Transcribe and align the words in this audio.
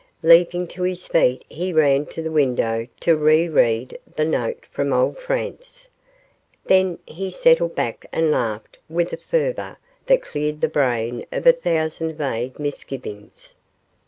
Leaping 0.23 0.65
to 0.65 0.81
his 0.81 1.05
feet 1.05 1.45
he 1.47 1.71
ran 1.71 2.07
to 2.07 2.23
the 2.23 2.31
window 2.31 2.87
to 2.99 3.15
re 3.15 3.47
read 3.47 3.99
the 4.15 4.25
note 4.25 4.65
from 4.71 4.91
old 4.91 5.19
Franz. 5.19 5.89
Then 6.65 6.97
he 7.05 7.29
settled 7.29 7.75
back 7.75 8.07
and 8.11 8.31
laughed 8.31 8.79
with 8.89 9.13
a 9.13 9.17
fervor 9.17 9.77
that 10.07 10.23
cleared 10.23 10.59
the 10.61 10.67
brain 10.69 11.23
of 11.31 11.45
a 11.45 11.51
thousand 11.53 12.13
vague 12.17 12.57
misgivings. 12.59 13.53